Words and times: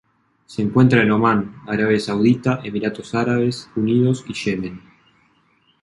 Se 0.47 0.63
encuentra 0.63 1.03
en 1.03 1.11
Omán, 1.11 1.61
Arabia 1.67 1.99
Saudita, 1.99 2.59
Emiratos 2.63 3.13
Árabes 3.13 3.69
Unidos 3.75 4.25
y 4.27 4.33
Yemen. 4.33 4.81